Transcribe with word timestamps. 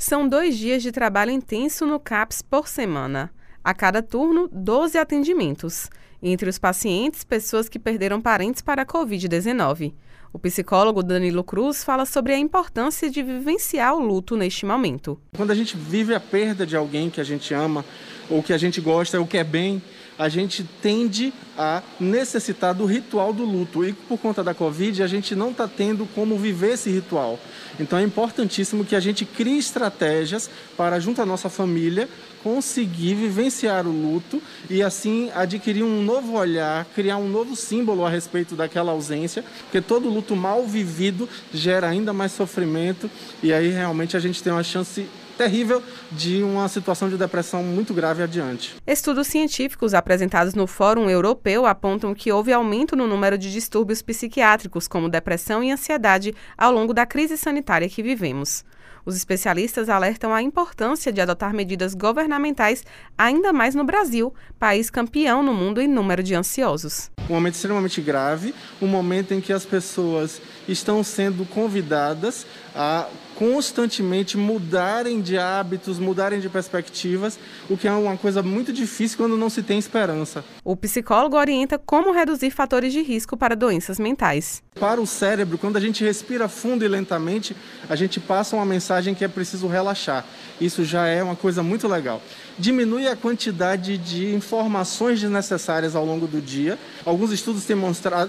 São 0.00 0.28
dois 0.28 0.56
dias 0.56 0.80
de 0.80 0.92
trabalho 0.92 1.32
intenso 1.32 1.84
no 1.84 1.98
CAPS 1.98 2.40
por 2.40 2.68
semana. 2.68 3.32
A 3.64 3.74
cada 3.74 4.00
turno, 4.00 4.48
12 4.52 4.96
atendimentos. 4.96 5.90
Entre 6.22 6.48
os 6.48 6.56
pacientes, 6.56 7.24
pessoas 7.24 7.68
que 7.68 7.80
perderam 7.80 8.20
parentes 8.20 8.62
para 8.62 8.82
a 8.82 8.86
Covid-19. 8.86 9.92
O 10.32 10.38
psicólogo 10.38 11.02
Danilo 11.02 11.42
Cruz 11.42 11.82
fala 11.82 12.06
sobre 12.06 12.32
a 12.32 12.38
importância 12.38 13.10
de 13.10 13.24
vivenciar 13.24 13.96
o 13.96 14.00
luto 14.00 14.36
neste 14.36 14.64
momento. 14.64 15.20
Quando 15.36 15.50
a 15.50 15.54
gente 15.54 15.76
vive 15.76 16.14
a 16.14 16.20
perda 16.20 16.64
de 16.64 16.76
alguém 16.76 17.10
que 17.10 17.20
a 17.20 17.24
gente 17.24 17.52
ama, 17.52 17.84
ou 18.30 18.40
que 18.40 18.52
a 18.52 18.58
gente 18.58 18.80
gosta, 18.80 19.18
ou 19.18 19.26
que 19.26 19.36
é 19.36 19.42
bem, 19.42 19.82
a 20.18 20.28
gente 20.28 20.64
tende 20.82 21.32
a 21.56 21.82
necessitar 22.00 22.74
do 22.74 22.84
ritual 22.84 23.32
do 23.32 23.44
luto. 23.44 23.84
E 23.84 23.92
por 23.92 24.18
conta 24.18 24.42
da 24.42 24.52
Covid, 24.52 25.02
a 25.02 25.06
gente 25.06 25.34
não 25.34 25.50
está 25.50 25.68
tendo 25.68 26.06
como 26.14 26.36
viver 26.36 26.74
esse 26.74 26.90
ritual. 26.90 27.38
Então 27.78 27.98
é 27.98 28.02
importantíssimo 28.02 28.84
que 28.84 28.96
a 28.96 29.00
gente 29.00 29.24
crie 29.24 29.58
estratégias 29.58 30.50
para, 30.76 30.98
junto 30.98 31.22
à 31.22 31.26
nossa 31.26 31.48
família, 31.48 32.08
conseguir 32.42 33.14
vivenciar 33.14 33.86
o 33.86 33.92
luto 33.92 34.42
e 34.70 34.82
assim 34.82 35.30
adquirir 35.34 35.82
um 35.82 36.02
novo 36.02 36.34
olhar, 36.34 36.84
criar 36.94 37.16
um 37.16 37.28
novo 37.28 37.54
símbolo 37.54 38.04
a 38.04 38.08
respeito 38.08 38.54
daquela 38.54 38.92
ausência, 38.92 39.44
porque 39.62 39.80
todo 39.80 40.08
luto 40.08 40.36
mal 40.36 40.64
vivido 40.64 41.28
gera 41.52 41.88
ainda 41.88 42.12
mais 42.12 42.32
sofrimento 42.32 43.10
e 43.42 43.52
aí 43.52 43.70
realmente 43.70 44.16
a 44.16 44.20
gente 44.20 44.42
tem 44.42 44.52
uma 44.52 44.62
chance 44.62 45.06
terrível 45.38 45.82
de 46.10 46.42
uma 46.42 46.68
situação 46.68 47.08
de 47.08 47.16
depressão 47.16 47.62
muito 47.62 47.94
grave 47.94 48.22
adiante. 48.22 48.74
Estudos 48.86 49.28
científicos 49.28 49.94
apresentados 49.94 50.52
no 50.52 50.66
Fórum 50.66 51.08
Europeu 51.08 51.64
apontam 51.64 52.12
que 52.12 52.32
houve 52.32 52.52
aumento 52.52 52.96
no 52.96 53.06
número 53.06 53.38
de 53.38 53.50
distúrbios 53.50 54.02
psiquiátricos, 54.02 54.88
como 54.88 55.08
depressão 55.08 55.62
e 55.62 55.70
ansiedade, 55.70 56.34
ao 56.56 56.72
longo 56.72 56.92
da 56.92 57.06
crise 57.06 57.38
sanitária 57.38 57.88
que 57.88 58.02
vivemos. 58.02 58.64
Os 59.08 59.16
especialistas 59.16 59.88
alertam 59.88 60.34
a 60.34 60.42
importância 60.42 61.10
de 61.10 61.18
adotar 61.18 61.54
medidas 61.54 61.94
governamentais, 61.94 62.84
ainda 63.16 63.54
mais 63.54 63.74
no 63.74 63.82
Brasil, 63.82 64.34
país 64.58 64.90
campeão 64.90 65.42
no 65.42 65.54
mundo 65.54 65.80
em 65.80 65.88
número 65.88 66.22
de 66.22 66.34
ansiosos. 66.34 67.10
Um 67.26 67.32
momento 67.32 67.54
extremamente 67.54 68.02
grave, 68.02 68.54
um 68.82 68.86
momento 68.86 69.32
em 69.32 69.40
que 69.40 69.50
as 69.50 69.64
pessoas 69.64 70.42
estão 70.68 71.02
sendo 71.02 71.46
convidadas 71.46 72.46
a 72.74 73.08
constantemente 73.38 74.36
mudarem 74.36 75.20
de 75.20 75.38
hábitos, 75.38 76.00
mudarem 76.00 76.40
de 76.40 76.48
perspectivas, 76.48 77.38
o 77.70 77.76
que 77.76 77.86
é 77.86 77.92
uma 77.92 78.16
coisa 78.16 78.42
muito 78.42 78.72
difícil 78.72 79.16
quando 79.16 79.36
não 79.36 79.48
se 79.48 79.62
tem 79.62 79.78
esperança. 79.78 80.44
O 80.64 80.76
psicólogo 80.76 81.36
orienta 81.36 81.78
como 81.78 82.12
reduzir 82.12 82.50
fatores 82.50 82.92
de 82.92 83.00
risco 83.00 83.36
para 83.36 83.54
doenças 83.54 84.00
mentais. 84.00 84.60
Para 84.78 85.00
o 85.00 85.06
cérebro, 85.06 85.58
quando 85.58 85.76
a 85.76 85.80
gente 85.80 86.04
respira 86.04 86.48
fundo 86.48 86.84
e 86.84 86.88
lentamente, 86.88 87.56
a 87.88 87.96
gente 87.96 88.20
passa 88.20 88.54
uma 88.54 88.64
mensagem 88.64 89.12
que 89.12 89.24
é 89.24 89.28
preciso 89.28 89.66
relaxar. 89.66 90.24
Isso 90.60 90.84
já 90.84 91.06
é 91.06 91.20
uma 91.20 91.34
coisa 91.34 91.64
muito 91.64 91.88
legal. 91.88 92.22
Diminui 92.56 93.08
a 93.08 93.16
quantidade 93.16 93.98
de 93.98 94.32
informações 94.32 95.20
desnecessárias 95.20 95.96
ao 95.96 96.04
longo 96.04 96.28
do 96.28 96.40
dia. 96.40 96.78
Alguns 97.04 97.32
estudos 97.32 97.64
têm 97.64 97.76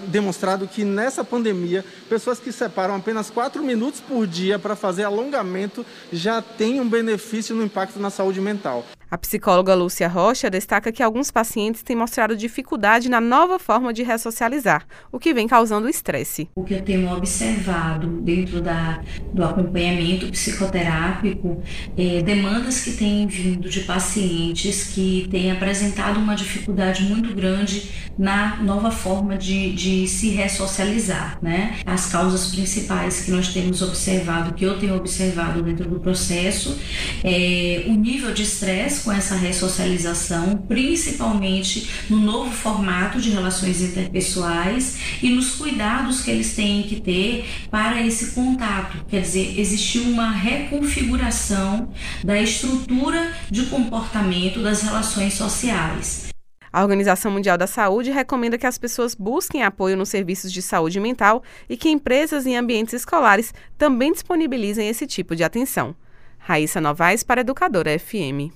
demonstrado 0.08 0.66
que 0.66 0.84
nessa 0.84 1.22
pandemia, 1.22 1.84
pessoas 2.08 2.40
que 2.40 2.50
separam 2.50 2.96
apenas 2.96 3.30
4 3.30 3.62
minutos 3.62 4.00
por 4.00 4.26
dia 4.26 4.58
para 4.58 4.74
fazer 4.74 5.04
alongamento 5.04 5.86
já 6.12 6.42
tem 6.42 6.80
um 6.80 6.88
benefício 6.88 7.54
no 7.54 7.62
impacto 7.62 8.00
na 8.00 8.10
saúde 8.10 8.40
mental. 8.40 8.84
A 9.10 9.18
psicóloga 9.18 9.74
Lúcia 9.74 10.06
Rocha 10.06 10.48
destaca 10.48 10.92
que 10.92 11.02
alguns 11.02 11.32
pacientes 11.32 11.82
têm 11.82 11.96
mostrado 11.96 12.36
dificuldade 12.36 13.08
na 13.08 13.20
nova 13.20 13.58
forma 13.58 13.92
de 13.92 14.04
ressocializar, 14.04 14.86
o 15.10 15.18
que 15.18 15.34
vem 15.34 15.48
causando 15.48 15.88
estresse. 15.88 16.48
O 16.54 16.62
que 16.62 16.74
eu 16.74 16.82
tenho 16.82 17.12
observado 17.12 18.06
dentro 18.20 18.60
da, 18.60 19.00
do 19.34 19.42
acompanhamento 19.42 20.28
psicoterápico 20.28 21.60
é 21.98 22.22
demandas 22.22 22.84
que 22.84 22.92
têm 22.92 23.26
vindo 23.26 23.68
de 23.68 23.80
pacientes 23.80 24.84
que 24.94 25.26
têm 25.28 25.50
apresentado 25.50 26.20
uma 26.20 26.36
dificuldade 26.36 27.02
muito 27.02 27.34
grande 27.34 27.90
na 28.16 28.62
nova 28.62 28.92
forma 28.92 29.36
de, 29.36 29.72
de 29.72 30.06
se 30.06 30.30
ressocializar. 30.30 31.36
Né? 31.42 31.80
As 31.84 32.06
causas 32.06 32.46
principais 32.46 33.22
que 33.22 33.32
nós 33.32 33.52
temos 33.52 33.82
observado, 33.82 34.54
que 34.54 34.64
eu 34.64 34.78
tenho 34.78 34.94
observado 34.94 35.60
dentro 35.62 35.88
do 35.88 35.98
processo, 35.98 36.78
é 37.24 37.86
o 37.88 37.94
nível 37.94 38.32
de 38.32 38.44
estresse 38.44 38.99
com 39.00 39.12
essa 39.12 39.34
ressocialização, 39.34 40.56
principalmente 40.68 41.90
no 42.08 42.18
novo 42.18 42.50
formato 42.50 43.20
de 43.20 43.30
relações 43.30 43.80
interpessoais 43.80 44.98
e 45.22 45.30
nos 45.30 45.56
cuidados 45.56 46.22
que 46.22 46.30
eles 46.30 46.54
têm 46.54 46.82
que 46.82 47.00
ter 47.00 47.48
para 47.70 48.04
esse 48.04 48.32
contato. 48.32 49.04
Quer 49.08 49.22
dizer, 49.22 49.58
existiu 49.58 50.02
uma 50.02 50.30
reconfiguração 50.30 51.92
da 52.24 52.40
estrutura 52.40 53.32
de 53.50 53.66
comportamento 53.66 54.62
das 54.62 54.82
relações 54.82 55.34
sociais. 55.34 56.30
A 56.72 56.82
Organização 56.82 57.32
Mundial 57.32 57.58
da 57.58 57.66
Saúde 57.66 58.12
recomenda 58.12 58.56
que 58.56 58.66
as 58.66 58.78
pessoas 58.78 59.14
busquem 59.14 59.64
apoio 59.64 59.96
nos 59.96 60.08
serviços 60.08 60.52
de 60.52 60.62
saúde 60.62 61.00
mental 61.00 61.42
e 61.68 61.76
que 61.76 61.88
empresas 61.88 62.46
e 62.46 62.54
ambientes 62.54 62.94
escolares 62.94 63.52
também 63.76 64.12
disponibilizem 64.12 64.88
esse 64.88 65.04
tipo 65.04 65.34
de 65.34 65.42
atenção. 65.42 65.96
Raíssa 66.38 66.80
Novaes 66.80 67.24
para 67.24 67.40
Educadora 67.40 67.98
FM. 67.98 68.54